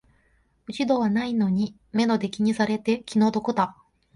[0.67, 3.77] 落ち度はないのに目の敵にされて気の毒だ